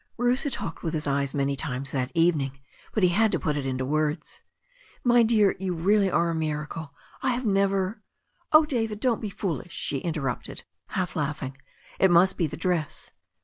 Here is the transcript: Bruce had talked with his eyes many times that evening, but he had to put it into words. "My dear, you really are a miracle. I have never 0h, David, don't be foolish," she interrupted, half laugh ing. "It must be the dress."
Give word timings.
Bruce 0.17 0.41
had 0.41 0.53
talked 0.53 0.81
with 0.81 0.95
his 0.95 1.05
eyes 1.05 1.35
many 1.35 1.55
times 1.55 1.91
that 1.91 2.11
evening, 2.15 2.59
but 2.91 3.03
he 3.03 3.09
had 3.09 3.31
to 3.31 3.37
put 3.39 3.55
it 3.55 3.67
into 3.67 3.85
words. 3.85 4.41
"My 5.03 5.21
dear, 5.21 5.55
you 5.59 5.75
really 5.75 6.09
are 6.09 6.31
a 6.31 6.33
miracle. 6.33 6.91
I 7.21 7.33
have 7.33 7.45
never 7.45 8.01
0h, 8.51 8.67
David, 8.67 8.99
don't 8.99 9.21
be 9.21 9.29
foolish," 9.29 9.73
she 9.73 9.99
interrupted, 9.99 10.63
half 10.87 11.15
laugh 11.15 11.43
ing. 11.43 11.55
"It 11.99 12.09
must 12.09 12.35
be 12.35 12.47
the 12.47 12.57
dress." 12.57 13.11